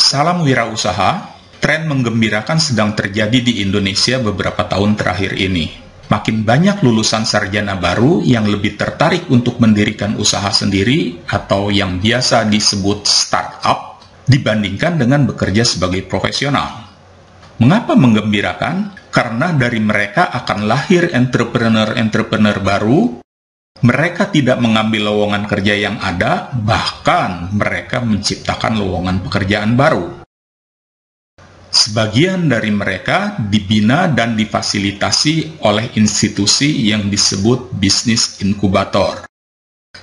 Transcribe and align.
Salam 0.00 0.48
wirausaha, 0.48 1.36
tren 1.60 1.84
menggembirakan 1.84 2.56
sedang 2.56 2.96
terjadi 2.96 3.36
di 3.44 3.60
Indonesia 3.60 4.16
beberapa 4.16 4.64
tahun 4.64 4.96
terakhir 4.96 5.36
ini. 5.36 5.68
Makin 6.08 6.40
banyak 6.42 6.80
lulusan 6.80 7.28
sarjana 7.28 7.76
baru 7.76 8.24
yang 8.24 8.48
lebih 8.48 8.80
tertarik 8.80 9.28
untuk 9.28 9.60
mendirikan 9.60 10.16
usaha 10.16 10.48
sendiri 10.48 11.20
atau 11.28 11.68
yang 11.68 12.00
biasa 12.00 12.48
disebut 12.48 13.04
startup 13.04 14.00
dibandingkan 14.24 14.96
dengan 14.96 15.28
bekerja 15.28 15.68
sebagai 15.68 16.00
profesional. 16.08 16.90
Mengapa 17.60 17.92
menggembirakan? 17.92 18.96
Karena 19.12 19.52
dari 19.52 19.84
mereka 19.84 20.32
akan 20.32 20.64
lahir 20.64 21.12
entrepreneur-entrepreneur 21.12 22.56
baru 22.64 23.20
mereka 23.78 24.28
tidak 24.28 24.58
mengambil 24.58 25.14
lowongan 25.14 25.46
kerja 25.46 25.78
yang 25.78 25.96
ada, 26.02 26.50
bahkan 26.52 27.48
mereka 27.54 28.02
menciptakan 28.02 28.76
lowongan 28.76 29.22
pekerjaan 29.22 29.78
baru. 29.78 30.20
Sebagian 31.70 32.50
dari 32.50 32.74
mereka 32.74 33.38
dibina 33.38 34.10
dan 34.10 34.34
difasilitasi 34.34 35.62
oleh 35.62 35.94
institusi 35.94 36.90
yang 36.90 37.06
disebut 37.06 37.70
bisnis 37.78 38.42
inkubator. 38.42 39.22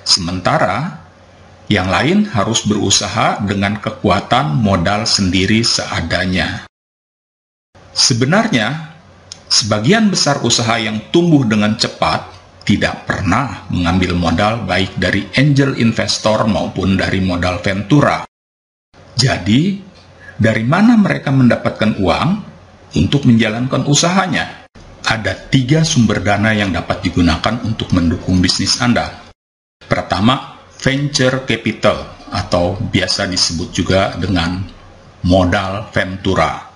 Sementara 0.07 1.03
yang 1.67 1.91
lain 1.91 2.23
harus 2.31 2.63
berusaha 2.63 3.43
dengan 3.43 3.83
kekuatan 3.83 4.55
modal 4.55 5.03
sendiri 5.03 5.59
seadanya. 5.67 6.63
Sebenarnya, 7.91 8.95
sebagian 9.51 10.07
besar 10.07 10.39
usaha 10.47 10.79
yang 10.79 11.11
tumbuh 11.11 11.43
dengan 11.43 11.75
cepat 11.75 12.36
tidak 12.67 13.07
pernah 13.07 13.63
mengambil 13.71 14.11
modal 14.19 14.67
baik 14.67 14.99
dari 14.99 15.23
angel 15.39 15.79
investor 15.79 16.43
maupun 16.51 16.99
dari 16.99 17.23
modal 17.23 17.63
ventura. 17.63 18.27
Jadi, 19.15 19.79
dari 20.35 20.67
mana 20.67 20.99
mereka 20.99 21.31
mendapatkan 21.31 21.95
uang 21.95 22.29
untuk 22.99 23.23
menjalankan 23.23 23.87
usahanya? 23.87 24.67
Ada 25.07 25.47
tiga 25.47 25.87
sumber 25.87 26.19
dana 26.19 26.51
yang 26.51 26.75
dapat 26.75 27.07
digunakan 27.07 27.63
untuk 27.63 27.95
mendukung 27.95 28.43
bisnis 28.43 28.83
Anda. 28.83 29.31
Pertama, 29.87 30.59
venture 30.75 31.47
capital 31.47 32.27
atau 32.27 32.75
biasa 32.75 33.31
disebut 33.31 33.71
juga 33.71 34.19
dengan 34.19 34.59
modal 35.23 35.87
ventura. 35.95 36.67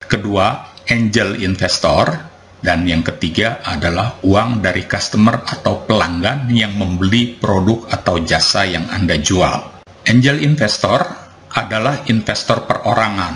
Kedua, 0.00 0.72
angel 0.88 1.44
investor 1.44 2.31
dan 2.62 2.86
yang 2.86 3.02
ketiga 3.02 3.58
adalah 3.66 4.22
uang 4.22 4.62
dari 4.62 4.86
customer 4.86 5.42
atau 5.42 5.82
pelanggan 5.82 6.46
yang 6.54 6.78
membeli 6.78 7.34
produk 7.34 7.90
atau 7.90 8.22
jasa 8.22 8.62
yang 8.64 8.86
Anda 8.86 9.18
jual. 9.18 9.82
Angel 10.06 10.38
investor 10.46 11.02
adalah 11.50 12.06
investor 12.06 12.62
perorangan. 12.64 13.34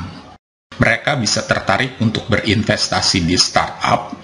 Mereka 0.78 1.18
bisa 1.18 1.42
tertarik 1.42 1.98
untuk 1.98 2.30
berinvestasi 2.30 3.26
di 3.26 3.34
startup 3.34 4.14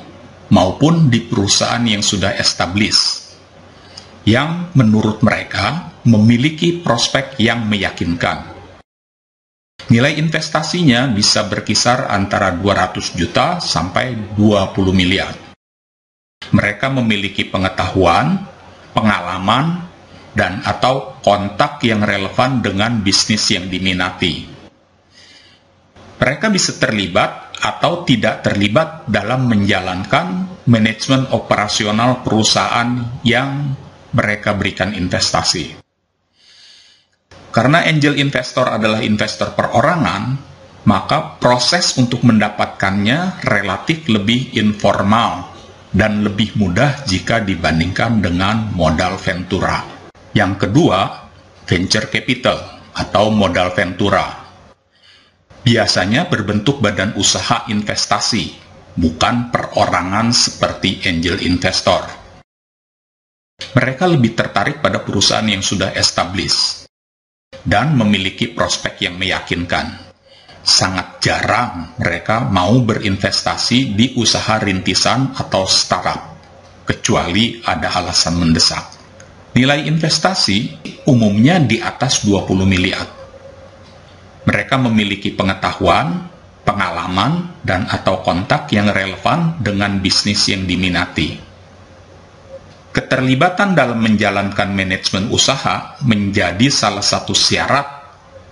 maupun 0.55 1.11
di 1.11 1.25
perusahaan 1.27 1.83
yang 1.83 2.05
sudah 2.05 2.39
established, 2.39 3.35
yang 4.29 4.71
menurut 4.79 5.25
mereka 5.25 5.97
memiliki 6.07 6.79
prospek 6.79 7.41
yang 7.41 7.67
meyakinkan. 7.67 8.52
Nilai 9.91 10.15
investasinya 10.21 11.11
bisa 11.11 11.51
berkisar 11.51 12.07
antara 12.07 12.55
200 12.55 13.19
juta 13.19 13.59
sampai 13.59 14.15
20 14.39 14.95
miliar. 14.95 15.35
Mereka 16.55 16.87
memiliki 16.95 17.43
pengetahuan, 17.49 18.47
pengalaman, 18.95 19.91
dan 20.33 20.63
atau 20.63 21.19
kontak 21.21 21.83
yang 21.83 22.07
relevan 22.07 22.63
dengan 22.63 23.03
bisnis 23.03 23.43
yang 23.51 23.67
diminati. 23.67 24.49
Mereka 26.23 26.55
bisa 26.55 26.79
terlibat 26.79 27.59
atau 27.59 28.07
tidak 28.07 28.47
terlibat 28.47 29.11
dalam 29.11 29.51
menjalankan 29.51 30.47
manajemen 30.71 31.27
operasional 31.35 32.23
perusahaan 32.23 33.19
yang 33.27 33.75
mereka 34.15 34.55
berikan 34.55 34.95
investasi. 34.95 35.82
Karena 37.53 37.85
angel 37.85 38.17
investor 38.17 38.65
adalah 38.65 39.05
investor 39.05 39.53
perorangan, 39.53 40.41
maka 40.89 41.37
proses 41.37 41.93
untuk 42.01 42.25
mendapatkannya 42.25 43.45
relatif 43.45 44.09
lebih 44.09 44.57
informal 44.57 45.53
dan 45.93 46.25
lebih 46.25 46.57
mudah 46.57 47.05
jika 47.05 47.45
dibandingkan 47.45 48.25
dengan 48.25 48.73
modal 48.73 49.21
ventura. 49.21 49.85
Yang 50.33 50.67
kedua, 50.67 51.29
venture 51.69 52.09
capital 52.09 52.89
atau 52.97 53.29
modal 53.29 53.77
ventura. 53.77 54.49
Biasanya 55.63 56.27
berbentuk 56.33 56.81
badan 56.81 57.15
usaha 57.21 57.69
investasi, 57.69 58.57
bukan 58.97 59.53
perorangan 59.53 60.33
seperti 60.33 61.05
angel 61.05 61.39
investor. 61.45 62.03
Mereka 63.77 64.11
lebih 64.11 64.35
tertarik 64.35 64.83
pada 64.83 65.05
perusahaan 65.07 65.47
yang 65.47 65.63
sudah 65.63 65.95
established, 65.95 66.82
dan 67.63 67.95
memiliki 67.95 68.51
prospek 68.51 69.07
yang 69.09 69.17
meyakinkan. 69.19 70.13
Sangat 70.63 71.19
jarang 71.19 71.99
mereka 71.99 72.47
mau 72.47 72.79
berinvestasi 72.83 73.99
di 73.99 74.15
usaha 74.15 74.63
rintisan 74.63 75.35
atau 75.35 75.67
startup, 75.67 76.39
kecuali 76.87 77.59
ada 77.67 77.91
alasan 77.99 78.39
mendesak. 78.39 78.85
Nilai 79.59 79.91
investasi 79.91 80.81
umumnya 81.11 81.59
di 81.59 81.83
atas 81.83 82.23
20 82.23 82.63
miliar. 82.63 83.05
Mereka 84.47 84.75
memiliki 84.79 85.35
pengetahuan, 85.35 86.31
pengalaman, 86.63 87.59
dan 87.67 87.91
atau 87.91 88.23
kontak 88.23 88.71
yang 88.71 88.91
relevan 88.91 89.59
dengan 89.59 89.99
bisnis 89.99 90.47
yang 90.47 90.63
diminati 90.67 91.52
Keterlibatan 92.93 93.73
dalam 93.73 94.05
menjalankan 94.05 94.69
manajemen 94.69 95.33
usaha 95.33 95.97
menjadi 96.05 96.69
salah 96.69 97.01
satu 97.01 97.33
syarat 97.33 98.05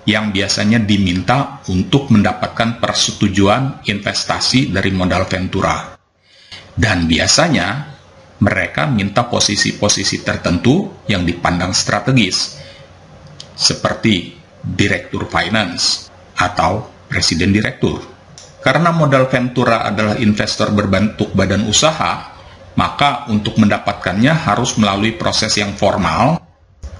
yang 0.08 0.32
biasanya 0.32 0.80
diminta 0.80 1.60
untuk 1.68 2.08
mendapatkan 2.08 2.80
persetujuan 2.80 3.84
investasi 3.84 4.72
dari 4.72 4.90
modal 4.96 5.28
ventura. 5.28 5.92
Dan 6.72 7.04
biasanya 7.04 7.92
mereka 8.40 8.88
minta 8.88 9.28
posisi-posisi 9.28 10.24
tertentu 10.24 11.04
yang 11.04 11.28
dipandang 11.28 11.76
strategis, 11.76 12.56
seperti 13.52 14.40
direktur 14.64 15.28
finance 15.28 16.08
atau 16.40 16.88
presiden 17.04 17.52
direktur. 17.52 18.00
Karena 18.64 18.92
modal 18.92 19.28
ventura 19.28 19.84
adalah 19.84 20.16
investor 20.16 20.72
berbentuk 20.72 21.36
badan 21.36 21.68
usaha, 21.68 22.29
maka 22.78 23.26
untuk 23.32 23.58
mendapatkannya 23.58 24.30
harus 24.30 24.78
melalui 24.78 25.16
proses 25.16 25.54
yang 25.58 25.74
formal 25.74 26.38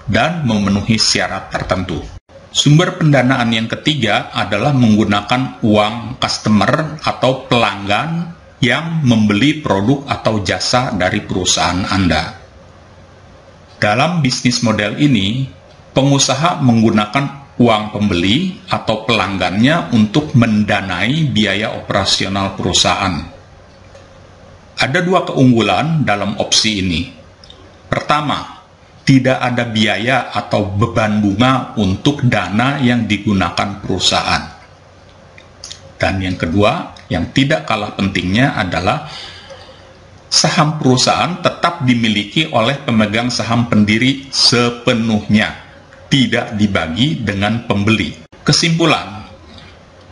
dan 0.09 0.43
memenuhi 0.43 0.99
syarat 0.99 1.47
tertentu. 1.53 2.03
Sumber 2.51 2.99
pendanaan 2.99 3.47
yang 3.55 3.71
ketiga 3.71 4.27
adalah 4.35 4.75
menggunakan 4.75 5.63
uang 5.63 6.19
customer 6.19 6.99
atau 6.99 7.47
pelanggan 7.47 8.35
yang 8.59 9.07
membeli 9.07 9.63
produk 9.63 10.03
atau 10.11 10.43
jasa 10.43 10.91
dari 10.91 11.23
perusahaan 11.23 11.87
Anda. 11.87 12.35
Dalam 13.79 14.19
bisnis 14.19 14.61
model 14.67 14.99
ini, 14.99 15.47
pengusaha 15.95 16.59
menggunakan 16.59 17.55
uang 17.55 17.83
pembeli 17.95 18.67
atau 18.67 19.07
pelanggannya 19.07 19.95
untuk 19.95 20.35
mendanai 20.35 21.31
biaya 21.31 21.71
operasional 21.79 22.59
perusahaan 22.59 23.30
ada 24.81 24.99
dua 25.05 25.21
keunggulan 25.21 26.01
dalam 26.01 26.41
opsi 26.41 26.81
ini. 26.81 27.05
Pertama, 27.85 28.65
tidak 29.05 29.37
ada 29.37 29.69
biaya 29.69 30.33
atau 30.33 30.73
beban 30.73 31.21
bunga 31.21 31.77
untuk 31.77 32.25
dana 32.25 32.81
yang 32.81 33.05
digunakan 33.05 33.77
perusahaan. 33.77 34.43
Dan 36.01 36.17
yang 36.17 36.33
kedua, 36.33 36.97
yang 37.13 37.29
tidak 37.29 37.69
kalah 37.69 37.93
pentingnya 37.93 38.57
adalah 38.57 39.05
saham 40.25 40.81
perusahaan 40.81 41.37
tetap 41.45 41.85
dimiliki 41.85 42.49
oleh 42.49 42.81
pemegang 42.81 43.29
saham 43.29 43.69
pendiri 43.69 44.33
sepenuhnya, 44.33 45.61
tidak 46.09 46.57
dibagi 46.57 47.21
dengan 47.21 47.69
pembeli. 47.69 48.17
Kesimpulan, 48.41 49.29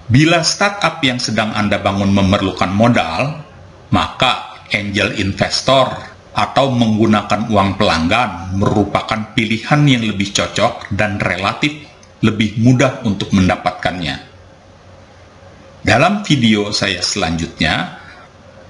bila 0.06 0.45
startup 0.45 1.01
yang 1.01 1.18
sedang 1.18 1.57
Anda 1.57 1.81
bangun 1.81 2.13
memerlukan 2.13 2.69
modal, 2.69 3.42
maka 3.89 4.49
angel 4.74 5.18
investor 5.21 5.92
atau 6.33 6.71
menggunakan 6.71 7.50
uang 7.50 7.75
pelanggan 7.75 8.56
merupakan 8.56 9.33
pilihan 9.36 9.81
yang 9.83 10.04
lebih 10.06 10.30
cocok 10.31 10.94
dan 10.94 11.19
relatif 11.19 11.89
lebih 12.24 12.60
mudah 12.60 13.04
untuk 13.07 13.31
mendapatkannya. 13.31 14.30
Dalam 15.80 16.27
video 16.27 16.75
saya 16.75 17.00
selanjutnya, 17.00 18.00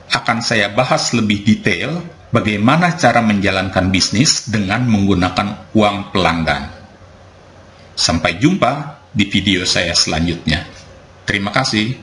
akan 0.10 0.42
saya 0.42 0.74
bahas 0.74 1.14
lebih 1.14 1.42
detail 1.46 2.02
bagaimana 2.30 2.98
cara 2.98 3.22
menjalankan 3.22 3.90
bisnis 3.90 4.50
dengan 4.50 4.86
menggunakan 4.86 5.74
uang 5.74 6.14
pelanggan. 6.14 6.70
Sampai 7.98 8.38
jumpa 8.38 9.02
di 9.10 9.26
video 9.26 9.66
saya 9.66 9.94
selanjutnya. 9.98 10.66
Terima 11.26 11.50
kasih. 11.54 11.94